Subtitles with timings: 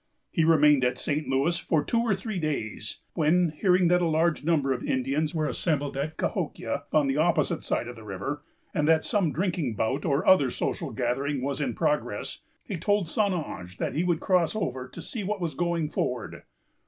[0.31, 1.27] He remained at St.
[1.27, 5.45] Louis for two or three days, when, hearing that a large number of Indians were
[5.45, 8.41] assembled at Cahokia, on the opposite side of the river,
[8.73, 13.31] and that some drinking bout or other social gathering was in progress, he told St.
[13.31, 16.41] Ange that he would cross over to see what was going forward.